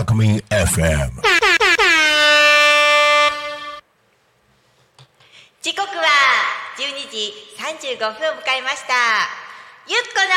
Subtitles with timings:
[0.00, 1.10] Alchemy FM.
[5.60, 6.06] 時刻は
[6.78, 8.94] 12時35分を迎えました
[9.88, 10.34] ゆっこの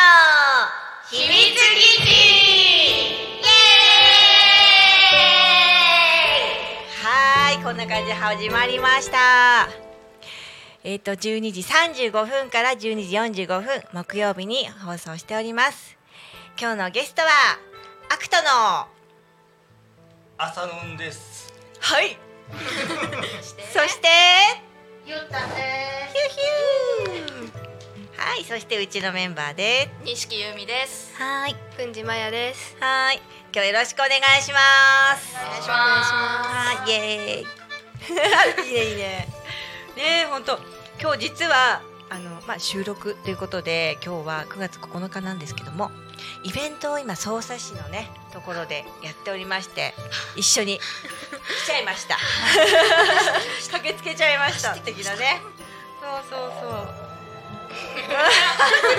[1.12, 3.54] 秘密基地イエー
[6.32, 9.93] イはーいこんな感じで始まりました
[10.86, 15.98] えっ、と12時35分から12時45分木曜日に放送しております。
[16.60, 17.30] 今日のゲストは
[18.14, 18.88] アクトの
[20.38, 21.54] 朝のんです。
[21.80, 22.18] はい。
[23.72, 24.10] そして
[25.06, 28.20] ゆったねヒューヒュー。
[28.20, 31.16] はいそしてうちのメンバーです錦由美です。
[31.16, 31.56] はい。
[31.78, 32.76] くんじまやです。
[32.82, 33.22] はい。
[33.54, 35.34] 今日よろしくお願いします。
[35.34, 38.68] お願いしまはいイエーイ。
[38.68, 39.28] いいねいいね。
[39.96, 45.92] ねえ本当今日実はあのまあ収録ということで今日は9月9日なんですけども
[46.44, 49.94] イベントを今匝瑳市のねところでやっておりまして
[50.36, 52.18] 一緒に来ちゃいました。
[53.72, 54.76] 駆けつけちゃいました。
[54.76, 55.42] 的なね
[56.02, 57.04] そうそうそう。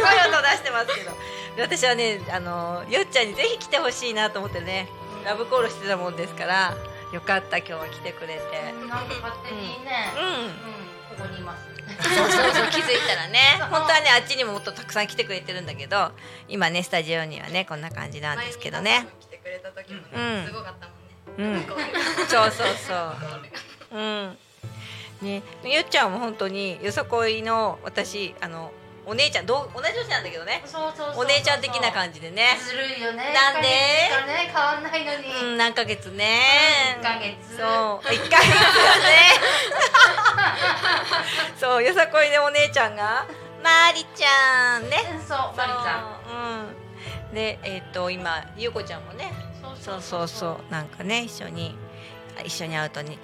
[0.02, 1.12] 声音と出してますけど。
[1.56, 4.88] で私はねあのよっちゃんにぜひ来てほしいなと思ってね
[5.24, 6.74] ラブコールしてたもんですから
[7.12, 8.72] よかった今日は来てくれて。
[8.88, 10.12] なんか勝手にね。
[10.16, 10.26] うん。
[10.26, 13.38] うん、ここにいますそうそうそう気づいたらね。
[13.70, 16.12] 本当はねあっちにももっとたくさん来てくれてるんだけど
[16.48, 19.06] 今ねスタジオにはねこんな感じなんですけどね。
[19.20, 21.58] 来てくれた時もうんすごかったもんね。
[21.58, 21.66] うん。
[22.28, 22.94] そうそうそ
[23.96, 23.98] う。
[23.98, 24.38] うん。
[25.22, 28.72] ねゆっちゃんも本当によさこいの私あの
[29.06, 30.62] お姉ちゃんどう同じ年なんだけどね。
[30.64, 31.24] そうそうそうそう。
[31.24, 32.56] お姉ちゃん的な感じでね。
[32.58, 33.34] ずるいよね。
[33.34, 33.68] なんで？
[33.68, 34.10] ね
[34.46, 36.40] 変わんないのに、うん何ヶ月ね。
[37.00, 37.56] 一ヶ月。
[37.58, 38.54] そう一ヶ月ね
[41.84, 43.26] よさこいでお姉ちゃんが
[43.62, 44.96] まりちゃんね。
[45.28, 46.62] そうマリちゃん。
[46.62, 46.64] ん
[47.28, 47.34] うん。
[47.34, 49.30] でえっ、と今ゆうこちゃんもね
[49.82, 51.76] そうそうそうなんかね一緒に
[52.42, 53.18] 一緒に会うとに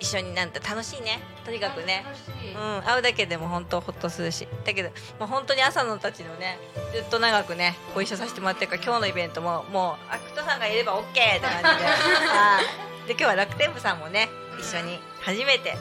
[0.00, 1.18] 一緒になんて楽しいね。
[1.44, 2.02] とにかくね。
[2.02, 2.54] 楽しい。
[2.54, 4.48] うん、会うだけでも本当ほっとするし。
[4.64, 4.88] だけど、
[5.20, 6.58] まあ、本当に朝のたちのね
[6.94, 11.84] ずっと長くねご一緒させてもらってるから今日のイベントももうアクトさんがいれば OK って感じで。
[12.24, 14.28] はいで今日は楽天部さんもね
[14.60, 15.76] 一緒に初めて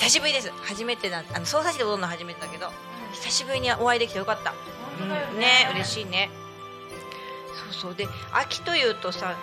[0.00, 0.50] 久しぶりです。
[0.62, 2.72] 初めてなんあの捜査市で踊るの初めてだけど
[3.12, 4.54] 久しぶりにお会いできてよかった、
[4.98, 6.30] うん、ね嬉しいね。
[7.70, 7.94] そうそう。
[7.94, 9.36] で秋というとさ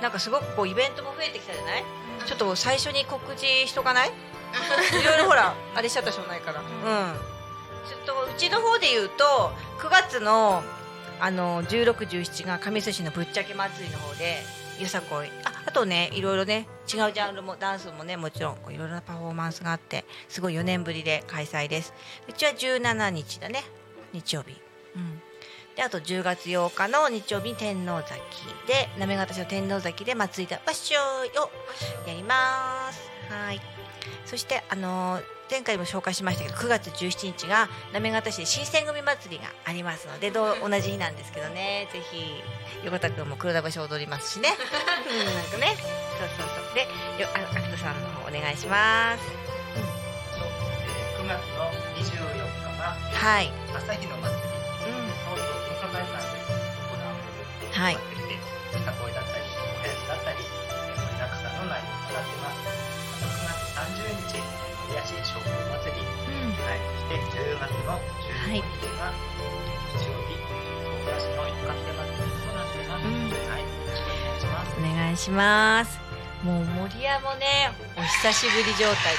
[0.00, 1.84] なんかすごくこうイベントも増えてきたじゃない？
[2.26, 4.08] ちょっと最初に告知しとかない？
[4.08, 4.12] い
[5.04, 6.60] ろいろほらあれしちゃったしょうがないから。
[6.60, 6.66] うん。
[7.88, 10.62] ちょっとうちの方で言うと9月の
[11.20, 14.42] あの1617が神栖市のぶっちゃけ祭りの方で
[14.80, 15.28] よさこい
[15.66, 21.92] あとねいろいろね違うジャンルもダンスもねもちろんいろいろなパフォーマンスがあってすごい4年ぶりで開催です。
[22.28, 23.64] うちは17日だね
[24.12, 24.60] 日曜日。
[24.96, 25.22] うん。
[25.76, 28.20] であと10月8日の日曜日に天王崎
[28.68, 31.50] で行方市の天王崎で祭りだわっしょーを
[32.08, 33.10] やります。
[33.28, 33.73] はい。
[34.24, 41.88] そしてあのー前回も紹介しましたけど9月17日が行方市で新選組祭りがありますのでどう同じ日なんですけどね。
[41.92, 42.42] ぜひ
[42.84, 44.48] 横田君も黒田橋踊りますしね。
[45.06, 45.76] うんなんかね。
[46.18, 46.74] そうそうそう。
[46.74, 46.88] で
[47.22, 49.24] よあ秋田さんの方お願いします。
[49.24, 50.48] そう、
[50.88, 57.12] えー、9月の24日がはい、朝日の祭り、うん、東京文化会館で行わ
[57.60, 58.13] れるはい
[67.84, 68.00] んは
[68.54, 68.72] い、お願
[74.32, 74.78] いします。
[74.78, 75.98] お願いします。
[76.42, 78.86] もう森屋もね、お久しぶり状態。
[78.86, 79.16] イ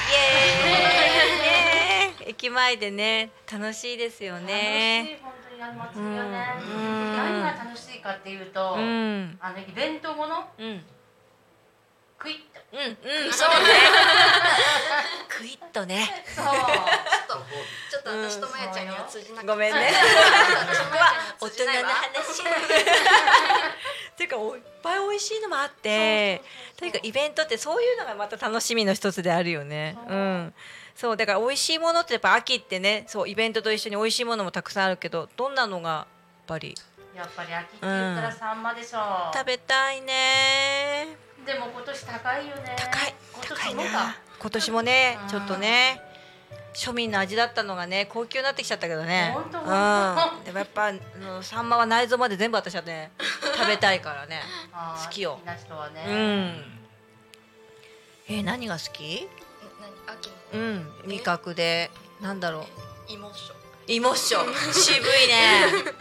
[0.68, 2.30] エーイ。
[2.30, 5.12] 駅前でね、楽しいですよ楽しね。
[5.12, 10.84] い本当にあの祭りはね、うん何が楽しいかっていうと、うん、あのイベントものうん、
[12.18, 12.80] クイッとうん、
[13.26, 13.56] うん、そうね。
[15.30, 16.24] クイッとね。
[16.28, 16.46] そう
[17.90, 19.52] ちょっと私とまやちゃんには通じなかった。
[19.54, 19.92] ごめんね。
[21.40, 22.44] 大人の話。
[24.16, 26.42] ていうか、おいっぱい美味しいのもあって。
[26.78, 27.82] とにかくイベントってそう。
[27.82, 27.96] いう。
[27.98, 29.98] のがまた楽しみの一つであるよね。
[30.08, 30.18] そう。
[30.18, 30.20] う。
[30.20, 30.54] ん。
[30.96, 31.18] そう。
[31.18, 33.30] だから美味しいものってやっぱ秋ってねそう。
[33.30, 36.08] イベントと一緒に美味しいものもたくさんあるけどどんなのがやっ
[36.48, 36.76] ぱり
[37.16, 39.00] やっぱり秋って言ったらサンマでしょ、
[39.34, 45.26] 食べたいねでも今年高いよね高い今高いな年もか今年もねう。
[45.26, 46.02] んちょっとね
[46.76, 49.32] 庶民の味だったのがね高級になってきちゃったけどね。
[49.34, 50.44] ほんとほんとうん。
[50.44, 53.12] でもやっぱあのサンマは内臓まで全部私はね
[53.56, 54.42] 食べたいからね。
[55.04, 55.40] 好きよ。
[55.46, 55.58] ね、
[56.08, 56.82] うん。
[58.28, 59.28] えー何が好き？
[60.54, 60.94] うん。
[61.06, 61.92] 味覚で。
[62.22, 62.60] なんだろ
[63.08, 63.12] う。
[63.12, 63.56] 芋っしょ
[63.88, 64.40] 芋っしょ
[64.74, 65.94] 渋いね。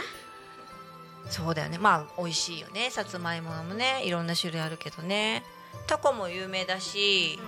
[1.31, 1.79] そうだよね。
[1.79, 2.91] まあ美味しいよね。
[2.91, 5.45] さつまいももねいろんな種類あるけどね。
[5.87, 7.39] タコも有名だし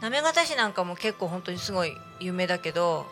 [0.00, 3.06] 行方市なんかも結構本当にすごい有名だけど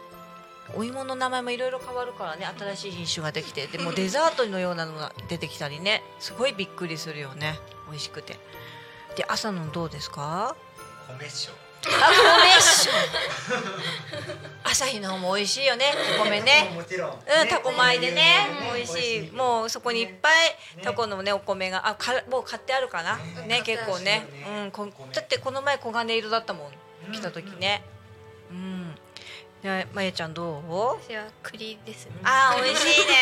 [0.74, 7.58] お芋の名前もいろいろ変わるからね新しい品種ができてでもデザートのようなのが出てきたりねすごいびっくりするよね。
[7.88, 8.36] 美味しくて。
[9.16, 10.56] で朝のどうですか？
[11.08, 11.30] 米塩
[14.64, 15.84] 朝日の方も美味しいよね
[16.20, 17.16] お米ねもちろんうん、
[17.48, 18.22] タコ米でね、ね
[18.74, 19.30] 美味しい。
[19.30, 20.32] もうそこにいっぱい
[20.82, 23.16] タコのねお米があかもう買ってあるかな？
[23.46, 24.26] ね結構ね。
[24.64, 26.70] うん、こだってこの前黄金色だったも
[27.08, 27.12] ん。
[27.12, 27.84] 来た時ね。
[28.50, 28.94] うん。
[29.62, 30.98] でまゆちゃんどう？
[31.00, 33.14] 私は栗ですねあー美味しいね。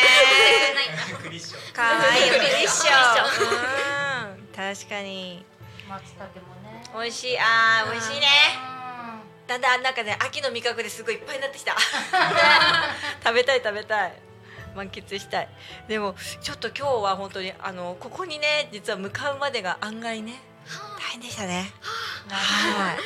[1.23, 2.91] 栗塩可愛いよ栗っしょ。
[3.37, 5.45] 栗っうん、確かに
[5.87, 6.83] 松茸もね。
[6.93, 7.37] 美味しい。
[7.39, 8.27] あー美味しいね。
[9.41, 9.47] うん。
[9.47, 11.75] だんだんなんかね秋の味覚ですごいいっぱいになってきた。
[13.23, 14.13] 食べたい食べたい。
[14.75, 15.49] 満喫したい。
[15.87, 20.41] でもちょっと今日は本当にあのここにね実は向かうまでが案外ね
[20.99, 21.71] 大変でしたね。
[22.29, 22.97] はい。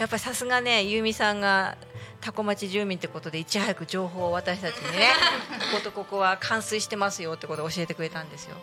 [0.00, 1.76] やっぱりさすがねゆうみさんが
[2.20, 5.08] 多古町住民ってことでいち早く情報を私たちにね
[5.72, 8.56] こことここは冠水してますよってことを教えてくれたんですよ。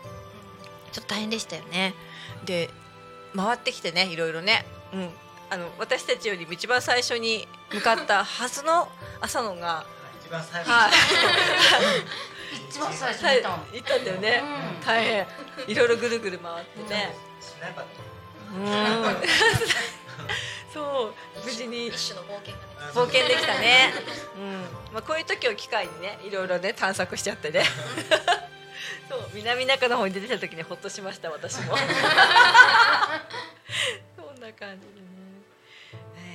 [0.91, 1.93] ちょっと大変でしたよね。
[2.43, 2.69] で
[3.37, 4.65] 回ってきてねいろいろね。
[4.93, 5.09] うん。
[5.49, 8.89] あの私たちよりも一番最初に向かったはずの
[9.21, 9.85] 朝野が
[10.25, 10.91] 一番最後はい。
[12.69, 13.37] 一番最初はい。
[13.71, 14.43] に行ったんだよね、
[14.79, 14.85] うん。
[14.85, 15.27] 大変。
[15.67, 17.15] いろいろぐるぐる回ってね、
[18.55, 19.17] うん。
[20.73, 21.45] そう。
[21.45, 23.93] 無事に冒険できたね、
[24.35, 24.61] うん。
[24.93, 27.63] まあ、こういう時を機会にねいろいろね探索しちゃってね
[29.09, 31.75] そう南中の方に出てきた時にほっとしました私も。
[34.17, 35.07] そんな感じでね、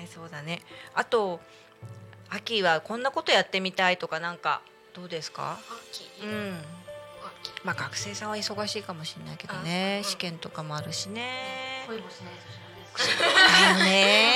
[0.01, 0.63] えーそうだね。
[0.95, 1.41] あと
[2.31, 4.63] 秋はこんなことやってみたいとかなんか
[4.95, 5.59] どうですか？
[5.91, 6.11] 秋？
[6.25, 6.65] うん。
[7.43, 7.53] 秋。
[7.65, 10.01] まあ学生さんは忙しいかもしれないけどね、あう。
[10.01, 11.85] ん試験とかもあるしね。
[11.87, 12.35] 恋もしない
[12.95, 13.07] とし
[13.85, 14.35] ね。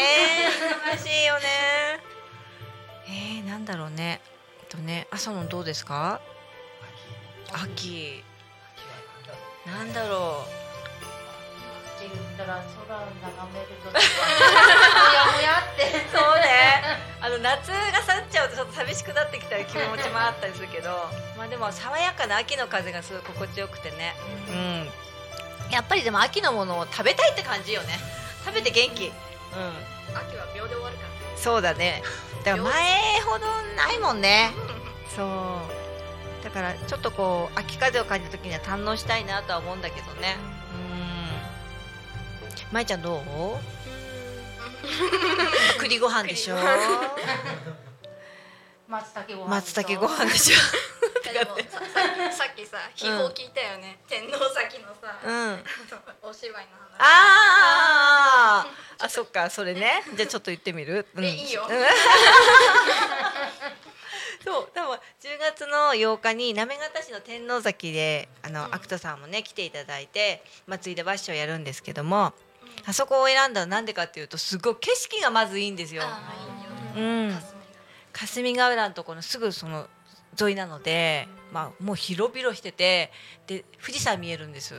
[0.93, 2.01] 忙しいよね。
[3.09, 4.21] えー、なんだろうね。
[4.61, 5.07] えっとね。
[5.11, 6.21] 朝のどうですか？
[7.53, 8.23] 秋。
[9.67, 15.91] なんだろって言ったら空を眺めるともやもやって。
[15.91, 16.83] うそうね。
[17.21, 20.91] あの夏が去っちゃうとちょっと寂しくなってきた気持ちもあったりするけど
[21.37, 24.15] まあでも爽やかな秋の風がすごい心地よくてね。
[24.51, 25.73] うん。
[25.73, 27.99] やっぱりでも秋のものを食べたいって感じよね。
[28.45, 29.07] 食べて元気。
[29.07, 29.13] うん。
[30.15, 31.15] 秋は秒で終わるからね。
[31.37, 32.03] そうだね。
[32.45, 32.73] だから前
[33.25, 34.53] ほどないもんね。
[35.17, 35.86] そう
[36.47, 40.37] だからちょっとこう秋風を感じた時には堪能したいなとは思うんだけどね。
[42.71, 42.73] うん。
[42.73, 43.21] まいちゃんどう？
[45.81, 46.57] 栗ご飯でしょ。
[48.87, 50.57] 松茸ご飯松茸ご飯でしょ。
[52.31, 55.65] さっきさ秘宝聞いたよね、天皇崎のさ、うん。
[56.23, 57.01] お芝居の話。
[57.01, 59.05] あー。
[59.05, 60.03] あそっかそれね。
[60.15, 61.25] じゃあちょっと言ってみる、うん。
[61.25, 61.67] えいいよ。
[61.69, 61.77] う ん
[64.47, 68.75] そうでも10月の8日に行方市の天王崎であの、うん。
[68.75, 72.33] アクトさんもね来ていただいて祭りでバッシュをやるんですけども、
[72.87, 76.03] あそこを選んだのなんでかっていうとすごい景色がまずいいんですよ、
[76.97, 77.39] うん。
[78.13, 79.89] 霞ヶ浦のところのすぐその
[80.41, 83.11] 沿いなので、まあ、もう広々してて
[83.47, 84.75] で富士山見えるんです。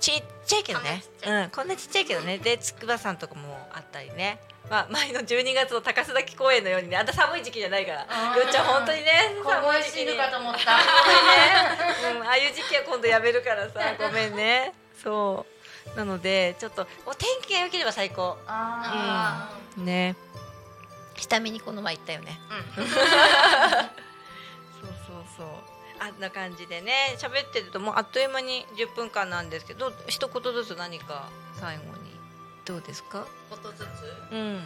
[0.00, 0.84] ちっちゃいけどね。
[0.92, 1.42] こんなちっちゃい。
[1.44, 2.38] うん、こんなちっちゃいけどね。
[2.38, 6.96] で筑波山とかもあったりね、まあ、前の12月の高須崎公園のようにね。
[6.96, 8.00] あんた寒い時期じゃないから。
[8.00, 8.06] よ
[8.48, 10.06] っちゃん本当にね凍寒い時期に。
[10.06, 10.18] ね、うん、
[12.22, 13.80] ああいう時期は今度やめるからさ。
[13.98, 14.72] ごめんね。
[15.02, 15.46] そ
[15.94, 15.96] う。
[15.96, 18.36] なのでちょっとお天気が良ければ最高。
[18.46, 20.16] あね。
[21.16, 22.40] 下見にこの前行ったよね。
[22.76, 22.86] うん。
[22.88, 22.96] そう
[25.06, 25.71] そうそう
[26.02, 27.14] あんな感じでね。
[27.18, 31.28] 喋ってるともうあっという間に10分間なんですけど一言ずつ何か
[31.60, 32.10] 最後に。
[32.64, 33.26] どうですか？
[33.50, 33.86] ことずつ？
[34.32, 34.62] うん。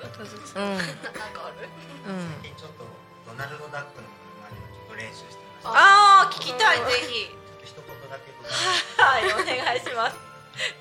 [0.00, 0.64] ことずつ、うん。
[0.64, 0.84] ななん
[1.32, 1.68] かある？
[2.08, 2.32] うん。
[2.42, 2.84] 最近ちょっと
[3.28, 5.76] ドナルドダックのモノマネをちょっと練習してました。
[5.76, 7.36] ああ聞きたいぜひ。
[7.64, 8.44] 一言だけど。
[8.48, 10.16] はいお願いします。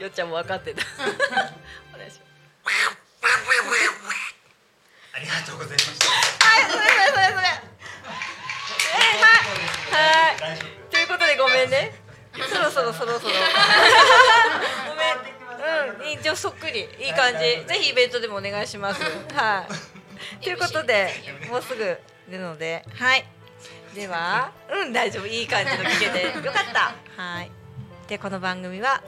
[0.01, 0.81] よっちゃんも分かってた。
[1.95, 2.29] お願いします。
[5.13, 6.07] ありがとうございました。
[6.07, 7.68] はいそれそれそれそれ
[9.91, 10.59] はい。
[10.91, 11.91] ということでごめんね。
[12.33, 13.33] そろそろそろそろ。
[14.87, 15.99] ごめん。
[15.99, 16.07] うん。
[16.07, 16.87] いいじゃあそっくり。
[16.99, 17.39] いい感じ。
[17.39, 19.01] ぜひイベントでもお願いします。
[19.33, 19.67] は
[20.41, 20.43] い。
[20.43, 21.09] ということで
[21.49, 21.83] もうすぐ
[22.29, 22.83] 出るので。
[22.95, 23.25] はい。
[23.95, 25.27] ではうん大丈夫。
[25.27, 26.25] いい感じの聞けて。
[26.45, 26.95] よかった。
[27.21, 27.51] はい。
[28.07, 29.03] でこの番組は？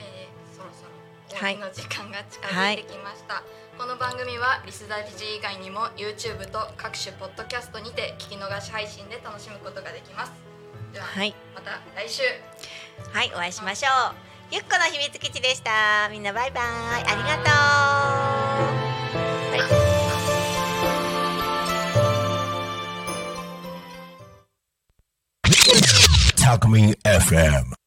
[0.00, 0.90] えー、そろそろ
[1.28, 3.42] 終はいの時間が近づいてきました、
[3.78, 10.32] この番組はリスダジ以外にも YouTube と各種ポッドキャストにて聞き逃し配信で楽しむことができます。
[10.92, 11.34] では、はい。
[11.54, 12.22] また来週。
[13.12, 14.14] はいお会いしましょう。
[14.54, 16.08] ゆっこの秘密基地でした。
[16.10, 16.64] みんなバイバイ。
[16.64, 17.52] ありがとう。
[26.36, 27.81] Talk Me FM.